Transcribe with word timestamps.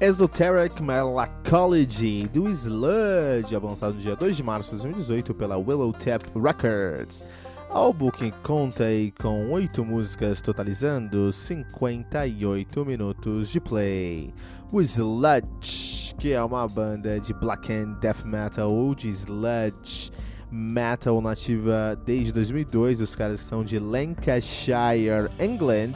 Esoteric 0.00 0.82
Melanchology 0.82 2.26
do 2.28 2.48
Sludge, 2.48 3.54
lançado 3.54 3.92
no 3.92 4.00
dia 4.00 4.16
2 4.16 4.34
de 4.34 4.42
março 4.42 4.70
de 4.70 4.82
2018 4.82 5.34
pela 5.34 5.58
Willow 5.58 5.92
Tap 5.92 6.22
Records. 6.34 7.22
Álbum 7.68 8.10
que 8.10 8.30
conta 8.42 8.84
com 9.20 9.50
8 9.50 9.84
músicas, 9.84 10.40
totalizando 10.40 11.30
58 11.30 12.86
minutos 12.86 13.50
de 13.50 13.60
play. 13.60 14.32
O 14.72 14.80
Sludge, 14.80 16.14
que 16.18 16.32
é 16.32 16.42
uma 16.42 16.66
banda 16.66 17.20
de 17.20 17.34
black 17.34 17.70
and 17.70 17.98
death 18.00 18.24
metal 18.24 18.72
ou 18.72 18.94
de 18.94 19.10
sludge 19.10 20.10
metal 20.50 21.20
nativa 21.20 21.94
desde 22.06 22.32
2002. 22.32 23.02
Os 23.02 23.14
caras 23.14 23.42
são 23.42 23.62
de 23.62 23.78
Lancashire, 23.78 25.28
England, 25.38 25.92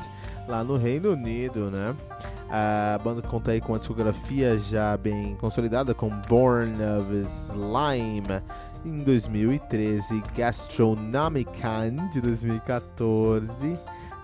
lá 0.47 0.63
no 0.63 0.77
Reino 0.77 1.13
Unido, 1.13 1.71
né? 1.71 1.97
A 2.51 2.99
banda 3.03 3.23
conta 3.23 3.53
aí 3.53 3.61
com 3.61 3.73
uma 3.73 3.79
discografia 3.79 4.59
já 4.59 4.97
bem 4.97 5.35
consolidada 5.37 5.95
com 5.95 6.11
Born 6.29 6.75
of 6.75 7.13
Slime 7.23 8.43
em 8.85 9.03
2013, 9.03 10.23
Gastronomican 10.37 12.09
de 12.13 12.21
2014, 12.21 13.79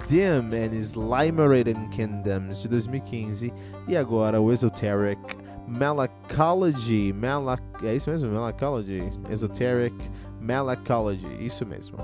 Dim 0.07 0.55
and 0.55 0.75
Slimerated 0.75 1.89
Kingdoms 1.91 2.63
de 2.63 2.69
2015 2.69 3.53
e 3.89 3.97
agora 3.97 4.41
o 4.41 4.53
Esoteric 4.53 5.21
Melanchology, 5.67 7.13
Melac 7.13 7.63
é 7.83 7.95
isso 7.95 8.11
mesmo, 8.11 8.29
Melanchology, 8.29 9.11
Esoteric 9.31 9.97
Melanchology, 10.41 11.27
isso 11.39 11.65
mesmo. 11.65 11.97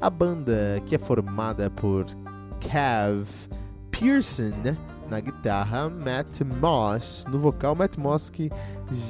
A 0.00 0.10
banda 0.10 0.82
que 0.86 0.94
é 0.94 0.98
formada 0.98 1.70
por 1.70 2.06
Cav 2.60 3.28
Pearson 3.90 4.76
na 5.12 5.20
guitarra, 5.20 5.90
Matt 5.90 6.40
Moss 6.40 7.26
no 7.30 7.38
vocal, 7.38 7.74
Matt 7.74 7.98
Moss 7.98 8.30
que 8.30 8.50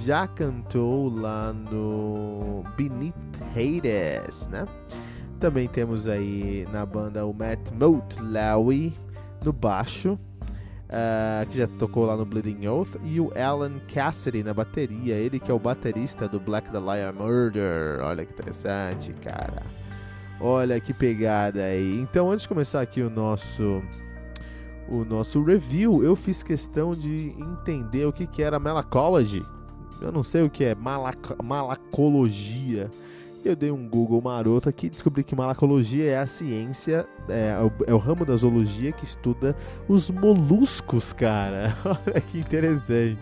já 0.04 0.26
cantou 0.26 1.08
lá 1.08 1.52
no 1.52 2.64
Beneath 2.76 3.14
Hades, 3.54 4.48
né? 4.48 4.66
Também 5.38 5.68
temos 5.68 6.08
aí 6.08 6.66
na 6.72 6.84
banda 6.84 7.24
o 7.24 7.32
Matt 7.32 7.70
Motlawi 7.70 8.92
no 9.44 9.52
baixo, 9.52 10.18
uh, 10.88 11.48
que 11.48 11.58
já 11.58 11.68
tocou 11.68 12.04
lá 12.04 12.16
no 12.16 12.26
Bleeding 12.26 12.66
Oath, 12.66 12.96
e 13.04 13.20
o 13.20 13.32
Alan 13.38 13.78
Cassidy 13.92 14.42
na 14.42 14.52
bateria, 14.52 15.14
ele 15.14 15.38
que 15.38 15.52
é 15.52 15.54
o 15.54 15.58
baterista 15.58 16.26
do 16.26 16.40
Black 16.40 16.69
the 16.72 16.80
Liar 16.80 17.14
Murder. 17.14 18.00
Olha 18.02 18.26
que 18.26 18.32
interessante, 18.32 19.12
cara. 19.14 19.62
Olha 20.40 20.80
que 20.80 20.92
pegada 20.92 21.62
aí. 21.62 22.00
Então, 22.00 22.28
antes 22.28 22.42
de 22.42 22.48
começar 22.48 22.80
aqui 22.80 23.02
o 23.02 23.10
nosso 23.10 23.80
o 24.92 25.06
nosso 25.06 25.42
review, 25.42 26.04
eu 26.04 26.14
fiz 26.14 26.42
questão 26.42 26.94
de 26.94 27.34
entender 27.38 28.04
o 28.04 28.12
que, 28.12 28.26
que 28.26 28.42
era 28.42 28.60
Melacology. 28.60 29.42
Eu 30.00 30.12
não 30.12 30.22
sei 30.22 30.42
o 30.42 30.50
que 30.50 30.64
é 30.64 30.75
malac 30.75 31.34
malacologia. 31.42 32.91
Eu 33.44 33.56
dei 33.56 33.72
um 33.72 33.88
Google 33.88 34.20
maroto 34.20 34.69
aqui 34.69 34.86
e 34.86 34.91
descobri 34.91 35.25
que 35.25 35.34
malacologia 35.34 36.04
é 36.04 36.19
a 36.19 36.26
ciência, 36.28 37.06
é, 37.28 37.56
é, 37.58 37.92
o, 37.92 37.98
é 37.98 38.00
ramo 38.00 38.25
da 38.25 38.36
zoologia 38.36 38.92
que 38.92 39.04
estuda 39.04 39.56
os 39.88 40.10
moluscos, 40.10 41.12
cara. 41.12 41.76
Olha 41.84 42.20
que 42.20 42.38
interessante. 42.38 43.20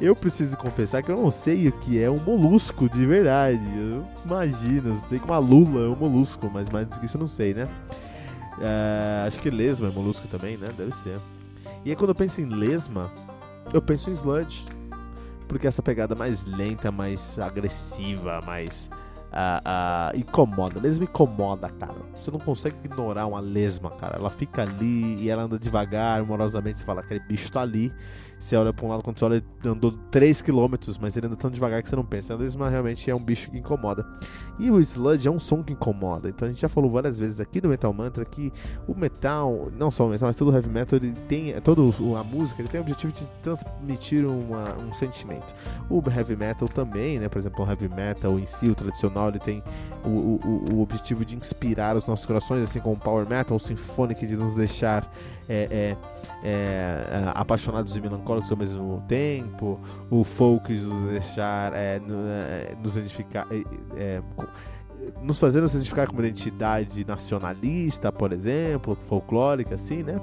Eu 0.00 0.14
preciso 0.14 0.56
confessar 0.56 1.02
que 1.02 1.10
eu 1.10 1.16
não 1.16 1.32
sei 1.32 1.66
o 1.66 1.72
que 1.72 2.00
é 2.00 2.08
um 2.08 2.18
molusco 2.18 2.88
de 2.88 3.04
verdade. 3.06 3.64
Eu 3.76 4.04
imagino, 4.24 5.02
sei 5.08 5.18
que 5.18 5.24
uma 5.24 5.38
lula 5.38 5.86
é 5.86 5.88
um 5.88 5.96
molusco, 5.96 6.48
mas 6.52 6.68
mais 6.68 6.86
do 6.86 7.00
que 7.00 7.06
isso 7.06 7.16
eu 7.16 7.20
não 7.20 7.28
sei, 7.28 7.54
né? 7.54 7.66
É, 8.60 9.26
acho 9.26 9.40
que 9.40 9.50
lesma 9.50 9.88
é 9.88 9.90
molusco 9.90 10.26
também, 10.28 10.56
né? 10.56 10.68
Deve 10.76 10.92
ser. 10.92 11.18
E 11.84 11.90
aí 11.90 11.96
quando 11.96 12.10
eu 12.10 12.14
penso 12.14 12.40
em 12.40 12.46
lesma, 12.46 13.10
eu 13.72 13.82
penso 13.82 14.10
em 14.10 14.12
sludge. 14.12 14.64
Porque 15.48 15.66
essa 15.66 15.82
pegada 15.82 16.14
mais 16.14 16.44
lenta, 16.44 16.90
mais 16.90 17.38
agressiva, 17.38 18.40
mais 18.40 18.90
uh, 19.36 20.14
uh, 20.16 20.18
incomoda. 20.18 20.80
Lesma 20.80 21.04
incomoda, 21.04 21.68
cara. 21.68 21.94
Você 22.14 22.30
não 22.30 22.40
consegue 22.40 22.76
ignorar 22.84 23.26
uma 23.26 23.40
lesma, 23.40 23.90
cara. 23.90 24.16
Ela 24.16 24.30
fica 24.30 24.62
ali 24.62 25.16
e 25.16 25.28
ela 25.28 25.42
anda 25.42 25.58
devagar, 25.58 26.20
amorosamente. 26.20 26.78
Você 26.78 26.84
fala, 26.84 27.02
aquele 27.02 27.20
bicho 27.20 27.52
tá 27.52 27.60
ali. 27.60 27.92
Você 28.38 28.54
olha 28.54 28.72
pra 28.72 28.84
um 28.84 28.88
lado, 28.88 29.02
quando 29.02 29.18
você 29.18 29.24
olha, 29.24 29.36
ele 29.36 29.68
andou 29.68 29.92
3km, 30.12 30.98
mas 31.00 31.16
ele 31.16 31.26
anda 31.26 31.36
tão 31.36 31.50
devagar 31.50 31.82
que 31.82 31.88
você 31.88 31.96
não 31.96 32.04
pensa. 32.04 32.34
A 32.34 32.36
lesma 32.36 32.68
realmente 32.68 33.10
é 33.10 33.14
um 33.14 33.22
bicho 33.22 33.50
que 33.50 33.58
incomoda. 33.58 34.06
E 34.58 34.70
o 34.70 34.78
sludge 34.80 35.26
é 35.26 35.30
um 35.30 35.38
som 35.38 35.62
que 35.62 35.72
incomoda. 35.72 36.28
Então 36.28 36.46
a 36.46 36.50
gente 36.50 36.60
já 36.60 36.68
falou 36.68 36.90
várias 36.90 37.18
vezes 37.18 37.40
aqui 37.40 37.62
no 37.62 37.68
Metal 37.68 37.92
Mantra 37.92 38.24
que 38.24 38.52
o 38.86 38.94
metal, 38.94 39.70
não 39.76 39.90
só 39.90 40.06
o 40.06 40.10
metal, 40.10 40.28
mas 40.28 40.36
todo 40.36 40.50
o 40.50 40.54
heavy 40.54 40.68
metal, 40.68 40.98
ele 40.98 41.12
tem, 41.28 41.58
toda 41.60 41.80
a 41.82 42.24
música, 42.24 42.60
ele 42.60 42.68
tem 42.68 42.78
o 42.78 42.82
objetivo 42.82 43.12
de 43.12 43.26
transmitir 43.42 44.26
uma, 44.26 44.74
um 44.76 44.92
sentimento. 44.92 45.54
O 45.88 46.02
heavy 46.08 46.36
metal 46.36 46.68
também, 46.68 47.18
né? 47.18 47.28
Por 47.28 47.38
exemplo, 47.38 47.64
o 47.64 47.68
heavy 47.68 47.88
metal 47.88 48.38
em 48.38 48.46
si, 48.46 48.68
o 48.68 48.74
tradicional, 48.74 49.25
ele 49.28 49.38
tem 49.38 49.62
o, 50.04 50.08
o, 50.08 50.74
o 50.74 50.80
objetivo 50.82 51.24
de 51.24 51.36
inspirar 51.36 51.96
os 51.96 52.06
nossos 52.06 52.24
corações, 52.26 52.62
assim 52.62 52.80
como 52.80 52.94
o 52.94 52.98
power 52.98 53.28
metal, 53.28 53.56
o 53.56 53.60
symphonic, 53.60 54.26
de 54.26 54.36
nos 54.36 54.54
deixar 54.54 55.10
é, 55.48 55.68
é, 55.70 55.96
é, 56.42 56.48
é, 56.48 57.32
apaixonados 57.34 57.94
e 57.96 58.00
melancólicos 58.00 58.50
ao 58.50 58.56
mesmo 58.56 59.02
tempo, 59.08 59.80
o 60.10 60.24
folk 60.24 60.74
de 60.74 60.82
nos 60.82 61.10
deixar 61.10 61.72
é, 61.74 62.00
é, 62.00 62.76
nos 62.82 62.96
identificar 62.96 63.46
nos 65.22 65.38
fazer 65.38 65.60
nos 65.60 65.74
identificar 65.74 66.06
com 66.06 66.14
uma 66.14 66.26
identidade 66.26 67.04
nacionalista, 67.04 68.10
por 68.10 68.32
exemplo, 68.32 68.96
folclórica, 69.08 69.74
assim, 69.74 70.02
né? 70.02 70.20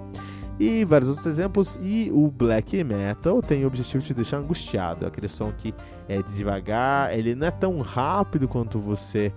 E 0.63 0.85
vários 0.85 1.09
outros 1.09 1.25
exemplos. 1.25 1.77
E 1.81 2.09
o 2.13 2.29
black 2.29 2.81
metal 2.85 3.41
tem 3.41 3.65
o 3.65 3.67
objetivo 3.67 4.01
de 4.01 4.07
te 4.07 4.13
deixar 4.13 4.37
angustiado. 4.37 5.05
Aquele 5.05 5.27
som 5.27 5.51
que 5.51 5.73
é 6.07 6.21
devagar, 6.21 7.13
ele 7.13 7.35
não 7.35 7.47
é 7.47 7.51
tão 7.51 7.81
rápido 7.81 8.47
quanto 8.47 8.79
você 8.79 9.33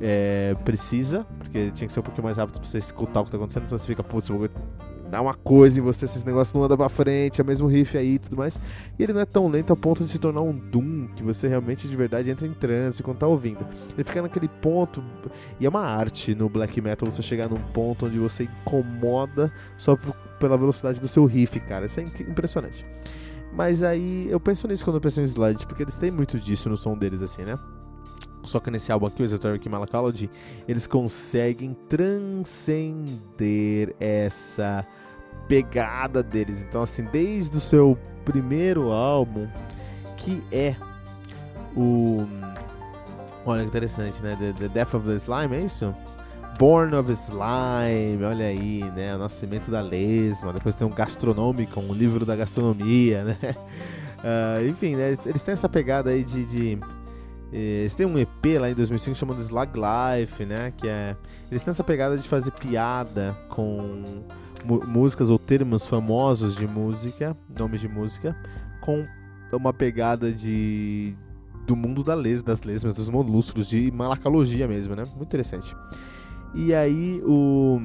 é, 0.00 0.54
precisa, 0.66 1.26
porque 1.38 1.70
tinha 1.70 1.86
que 1.86 1.92
ser 1.92 2.00
um 2.00 2.02
pouquinho 2.02 2.24
mais 2.24 2.36
rápido 2.36 2.60
pra 2.60 2.68
você 2.68 2.76
escutar 2.76 3.20
o 3.22 3.24
que 3.24 3.30
tá 3.30 3.38
acontecendo, 3.38 3.64
então 3.64 3.78
você 3.78 3.86
fica, 3.86 4.02
putz, 4.02 4.28
vou 4.28 4.50
dá 5.10 5.20
uma 5.20 5.34
coisa 5.34 5.78
em 5.78 5.82
você, 5.82 6.04
esses 6.04 6.24
negócios 6.24 6.54
não 6.54 6.62
andam 6.62 6.76
pra 6.76 6.88
frente, 6.88 7.40
é 7.40 7.44
o 7.44 7.46
mesmo 7.46 7.68
riff 7.68 7.96
aí 7.96 8.14
e 8.14 8.18
tudo 8.18 8.36
mais. 8.36 8.58
E 8.98 9.02
ele 9.02 9.12
não 9.12 9.20
é 9.20 9.24
tão 9.24 9.48
lento 9.48 9.72
a 9.72 9.76
ponto 9.76 10.04
de 10.04 10.10
se 10.10 10.18
tornar 10.18 10.40
um 10.40 10.52
Doom, 10.52 11.08
que 11.14 11.22
você 11.22 11.48
realmente 11.48 11.88
de 11.88 11.96
verdade 11.96 12.30
entra 12.30 12.46
em 12.46 12.52
transe 12.52 13.02
quando 13.02 13.18
tá 13.18 13.26
ouvindo. 13.26 13.66
Ele 13.94 14.04
fica 14.04 14.22
naquele 14.22 14.48
ponto, 14.48 15.02
e 15.60 15.66
é 15.66 15.68
uma 15.68 15.82
arte 15.82 16.34
no 16.34 16.48
black 16.48 16.80
metal 16.80 17.10
você 17.10 17.22
chegar 17.22 17.48
num 17.48 17.60
ponto 17.72 18.06
onde 18.06 18.18
você 18.18 18.44
incomoda 18.44 19.52
só 19.76 19.96
pela 20.38 20.56
velocidade 20.56 21.00
do 21.00 21.08
seu 21.08 21.24
riff, 21.24 21.58
cara. 21.60 21.86
Isso 21.86 22.00
é 22.00 22.02
impressionante. 22.02 22.84
Mas 23.52 23.82
aí 23.82 24.28
eu 24.30 24.38
penso 24.38 24.68
nisso 24.68 24.84
quando 24.84 24.96
eu 24.96 25.00
penso 25.00 25.20
em 25.20 25.24
sludge, 25.24 25.66
porque 25.66 25.82
eles 25.82 25.96
têm 25.96 26.10
muito 26.10 26.38
disso 26.38 26.68
no 26.68 26.76
som 26.76 26.96
deles, 26.96 27.22
assim, 27.22 27.42
né? 27.42 27.58
Só 28.44 28.60
que 28.60 28.70
nesse 28.70 28.92
álbum 28.92 29.06
aqui, 29.06 29.22
o 29.22 29.24
Esoteric 29.24 29.68
Malacology, 29.68 30.30
eles 30.68 30.86
conseguem 30.86 31.74
transcender 31.88 33.96
essa 33.98 34.86
pegada 35.48 36.22
deles. 36.22 36.60
Então, 36.60 36.82
assim, 36.82 37.04
desde 37.04 37.56
o 37.56 37.60
seu 37.60 37.98
primeiro 38.24 38.92
álbum, 38.92 39.48
que 40.16 40.42
é 40.52 40.76
o. 41.76 42.24
Olha 43.44 43.62
que 43.62 43.68
interessante, 43.68 44.20
né? 44.22 44.36
The, 44.38 44.52
the 44.54 44.68
Death 44.68 44.94
of 44.94 45.06
the 45.06 45.16
Slime, 45.16 45.56
é 45.56 45.60
isso? 45.62 45.94
Born 46.58 46.96
of 46.96 47.12
Slime, 47.12 48.24
olha 48.24 48.46
aí, 48.46 48.82
né? 48.96 49.14
O 49.14 49.18
Nascimento 49.18 49.70
da 49.70 49.82
Lesma. 49.82 50.52
Depois 50.52 50.74
tem 50.74 50.86
um 50.86 50.90
Gastronômico, 50.90 51.78
um 51.78 51.92
livro 51.92 52.24
da 52.24 52.34
gastronomia, 52.34 53.24
né? 53.24 53.56
Uh, 54.18 54.64
enfim, 54.66 54.96
né? 54.96 55.16
eles, 55.26 55.42
têm 55.42 55.52
essa 55.52 55.68
pegada 55.68 56.10
aí 56.10 56.24
de, 56.24 56.44
de 56.46 56.78
eles 57.52 57.94
têm 57.94 58.06
um 58.06 58.18
EP 58.18 58.58
lá 58.58 58.70
em 58.70 58.74
2005 58.74 59.16
chamado 59.16 59.40
Slag 59.40 59.72
Life, 59.74 60.44
né? 60.44 60.72
Que 60.76 60.88
é. 60.88 61.16
Eles 61.50 61.62
têm 61.62 61.70
essa 61.70 61.84
pegada 61.84 62.18
de 62.18 62.26
fazer 62.26 62.50
piada 62.50 63.36
com 63.48 64.24
músicas 64.64 65.30
ou 65.30 65.38
termos 65.38 65.86
famosos 65.86 66.56
de 66.56 66.66
música, 66.66 67.36
nomes 67.56 67.80
de 67.80 67.88
música, 67.88 68.36
com 68.80 69.06
uma 69.52 69.72
pegada 69.72 70.32
de. 70.32 71.14
do 71.66 71.76
mundo 71.76 72.02
da 72.02 72.14
les, 72.14 72.42
das 72.42 72.62
lesmas, 72.62 72.94
dos 72.94 73.08
moluscos, 73.08 73.68
de 73.68 73.90
malacologia 73.92 74.66
mesmo, 74.66 74.96
né? 74.96 75.04
Muito 75.04 75.28
interessante. 75.28 75.74
E 76.54 76.74
aí, 76.74 77.20
o, 77.24 77.78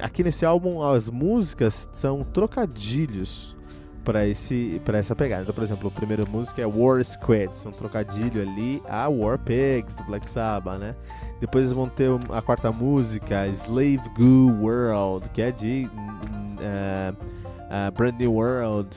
aqui 0.00 0.22
nesse 0.22 0.44
álbum, 0.44 0.82
as 0.82 1.10
músicas 1.10 1.88
são 1.92 2.22
trocadilhos 2.22 3.56
para 4.04 4.26
esse 4.26 4.80
para 4.84 4.98
essa 4.98 5.14
pegada. 5.14 5.42
Então, 5.42 5.54
por 5.54 5.62
exemplo, 5.62 5.88
a 5.88 5.90
primeira 5.90 6.24
música 6.26 6.60
é 6.62 6.66
War 6.66 7.02
Squads, 7.04 7.64
um 7.66 7.72
trocadilho 7.72 8.42
ali 8.42 8.82
a 8.88 9.08
War 9.08 9.38
Pigs 9.38 9.94
do 9.96 10.04
Black 10.04 10.28
Sabbath, 10.28 10.78
né? 10.78 10.94
Depois 11.40 11.64
eles 11.64 11.72
vão 11.72 11.88
ter 11.88 12.08
a 12.30 12.40
quarta 12.40 12.70
música, 12.70 13.46
Slave 13.48 14.02
Goo 14.16 14.62
World, 14.62 15.28
que 15.30 15.42
é 15.42 15.50
de 15.50 15.88
uh, 15.92 17.12
uh, 17.12 17.92
Brand 17.96 18.14
New 18.18 18.34
World 18.34 18.88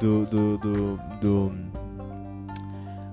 do 0.00 0.26
do, 0.26 0.58
do, 0.58 1.00
do 1.20 1.52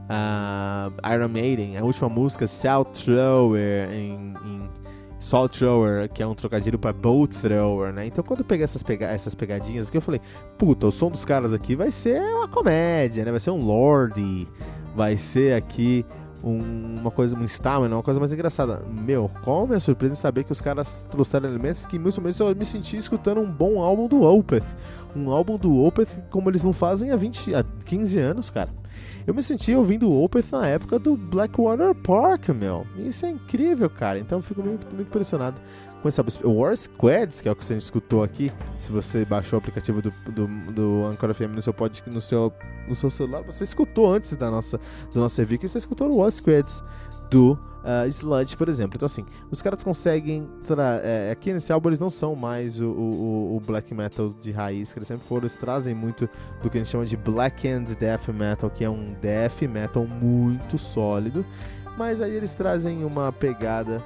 uh, 0.09 1.13
Iron 1.13 1.29
Maiden. 1.29 1.77
A 1.77 1.83
última 1.83 2.09
música, 2.09 2.47
South 2.47 2.85
Thrower 2.93 3.91
em, 3.91 4.33
em 4.45 4.80
Salt 5.21 5.55
Thrower, 5.57 6.09
que 6.09 6.23
é 6.23 6.27
um 6.27 6.33
trocadilho 6.33 6.79
para 6.79 6.91
Boat 6.91 7.35
Thrower, 7.37 7.93
né? 7.93 8.07
Então 8.07 8.23
quando 8.23 8.39
eu 8.39 8.45
peguei 8.45 8.63
essas, 8.63 8.81
pega 8.81 9.05
essas 9.05 9.35
pegadinhas 9.35 9.87
aqui, 9.87 9.95
eu 9.95 10.01
falei, 10.01 10.19
puta, 10.57 10.87
o 10.87 10.91
som 10.91 11.11
dos 11.11 11.23
caras 11.23 11.53
aqui 11.53 11.75
vai 11.75 11.91
ser 11.91 12.19
uma 12.19 12.47
comédia, 12.47 13.23
né? 13.23 13.29
Vai 13.29 13.39
ser 13.39 13.51
um 13.51 13.63
Lorde, 13.63 14.47
vai 14.95 15.15
ser 15.15 15.53
aqui 15.53 16.03
um, 16.43 16.97
uma 16.99 17.11
coisa, 17.11 17.35
um 17.37 17.45
stamina, 17.45 17.95
uma 17.95 18.01
coisa 18.01 18.19
mais 18.19 18.33
engraçada. 18.33 18.81
Meu, 18.89 19.29
qual 19.43 19.63
a 19.63 19.67
minha 19.67 19.79
surpresa 19.79 20.13
em 20.13 20.15
saber 20.15 20.43
que 20.43 20.51
os 20.51 20.59
caras 20.59 21.05
trouxeram 21.11 21.47
elementos 21.47 21.85
que 21.85 21.99
muito 21.99 22.19
menos 22.19 22.39
eu 22.39 22.55
me 22.55 22.65
senti 22.65 22.97
escutando 22.97 23.41
um 23.41 23.49
bom 23.49 23.79
álbum 23.79 24.07
do 24.07 24.23
Opeth. 24.23 24.65
Um 25.15 25.29
álbum 25.29 25.55
do 25.55 25.83
Opeth 25.83 26.19
como 26.31 26.49
eles 26.49 26.63
não 26.63 26.73
fazem 26.73 27.11
há 27.11 27.15
20, 27.15 27.53
há 27.53 27.63
15 27.85 28.19
anos, 28.19 28.49
cara. 28.49 28.80
Eu 29.25 29.33
me 29.33 29.41
senti 29.41 29.73
ouvindo 29.75 30.09
o 30.09 30.23
Opeth 30.23 30.51
na 30.51 30.67
época 30.67 30.97
do 30.97 31.15
Blackwater 31.15 31.93
Park, 31.95 32.49
meu. 32.49 32.85
Isso 32.97 33.25
é 33.25 33.29
incrível, 33.29 33.89
cara. 33.89 34.19
Então 34.19 34.39
eu 34.39 34.43
fico 34.43 34.61
muito, 34.61 34.87
muito 34.87 35.07
impressionado 35.07 35.61
com 36.01 36.07
essa. 36.07 36.23
O 36.43 36.53
War 36.59 36.75
Squads, 36.75 37.41
que 37.41 37.47
é 37.47 37.51
o 37.51 37.55
que 37.55 37.63
você 37.63 37.75
escutou 37.75 38.23
aqui, 38.23 38.51
se 38.79 38.91
você 38.91 39.23
baixou 39.23 39.57
o 39.57 39.59
aplicativo 39.59 40.01
do, 40.01 40.11
do, 40.31 40.47
do 40.71 41.05
Anchor 41.05 41.33
FM 41.33 41.55
no 41.55 41.61
seu, 41.61 41.73
pod, 41.73 42.03
no, 42.07 42.21
seu, 42.21 42.51
no 42.87 42.95
seu 42.95 43.09
celular, 43.09 43.43
você 43.43 43.63
escutou 43.63 44.11
antes 44.11 44.35
da 44.35 44.49
nossa, 44.49 44.79
do 45.13 45.19
nosso 45.19 45.39
review, 45.39 45.59
que 45.59 45.67
você 45.67 45.77
escutou 45.77 46.09
o 46.09 46.17
War 46.17 46.31
Squads 46.31 46.83
do 47.29 47.57
uh, 47.83 48.07
Sludge, 48.07 48.55
por 48.55 48.69
exemplo. 48.69 48.95
Então, 48.95 49.05
assim, 49.05 49.25
os 49.49 49.61
caras 49.61 49.83
conseguem. 49.83 50.47
É, 51.03 51.31
aqui 51.31 51.53
nesse 51.53 51.71
álbum 51.71 51.89
eles 51.89 51.99
não 51.99 52.09
são 52.09 52.35
mais 52.35 52.79
o, 52.79 52.87
o, 52.87 53.55
o, 53.57 53.61
black 53.65 53.93
metal 53.93 54.33
de 54.41 54.51
raiz 54.51 54.93
que 54.93 54.99
eles 54.99 55.07
sempre 55.07 55.25
foram. 55.27 55.43
Eles 55.43 55.57
trazem 55.57 55.93
muito 55.93 56.29
do 56.61 56.69
que 56.69 56.77
a 56.77 56.81
gente 56.83 56.91
chama 56.91 57.05
de 57.05 57.17
black 57.17 57.67
and 57.67 57.83
death 57.99 58.27
metal, 58.29 58.69
que 58.69 58.83
é 58.83 58.89
um 58.89 59.13
death 59.21 59.61
metal 59.63 60.05
muito 60.05 60.77
sólido. 60.77 61.45
Mas 61.97 62.21
aí 62.21 62.33
eles 62.33 62.53
trazem 62.53 63.03
uma 63.03 63.31
pegada 63.31 64.01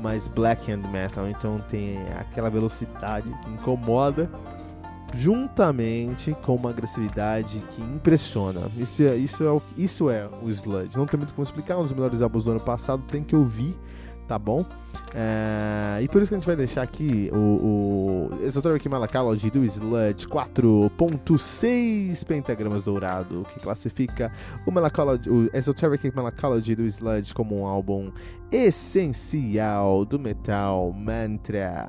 mais 0.00 0.28
black 0.28 0.70
and 0.70 0.82
metal, 0.90 1.28
então 1.28 1.60
tem 1.68 1.98
aquela 2.18 2.48
velocidade 2.48 3.28
que 3.42 3.50
incomoda 3.50 4.30
juntamente 5.14 6.36
com 6.42 6.54
uma 6.54 6.70
agressividade 6.70 7.62
que 7.72 7.82
impressiona. 7.82 8.62
Isso 8.76 9.02
é, 9.02 9.16
isso 9.16 9.44
é, 9.44 9.50
o, 9.50 9.62
isso 9.76 10.10
é 10.10 10.28
o 10.42 10.48
Sludge. 10.50 10.96
Não 10.96 11.06
tem 11.06 11.18
muito 11.18 11.34
como 11.34 11.44
explicar, 11.44 11.78
um 11.78 11.82
dos 11.82 11.92
melhores 11.92 12.22
álbuns 12.22 12.44
do 12.44 12.50
ano 12.52 12.60
passado, 12.60 13.02
tem 13.08 13.22
que 13.22 13.34
ouvir, 13.34 13.76
tá 14.26 14.38
bom? 14.38 14.64
É, 15.14 16.00
e 16.02 16.08
por 16.08 16.20
isso 16.20 16.28
que 16.28 16.34
a 16.34 16.38
gente 16.38 16.46
vai 16.46 16.56
deixar 16.56 16.82
aqui 16.82 17.30
o, 17.32 17.36
o 17.36 18.44
Esoteric 18.44 18.86
Malacology 18.88 19.50
do 19.50 19.64
Sludge 19.64 20.28
4.6 20.28 22.24
pentagramas 22.26 22.84
dourado, 22.84 23.46
que 23.52 23.60
classifica 23.60 24.30
o, 24.66 24.70
Malacology, 24.70 25.30
o 25.30 25.48
Esoteric 25.54 26.14
Malacology 26.14 26.74
do 26.74 26.84
Sludge 26.84 27.32
como 27.32 27.58
um 27.58 27.66
álbum 27.66 28.12
essencial 28.52 30.04
do 30.04 30.18
metal 30.18 30.92
mantra. 30.92 31.88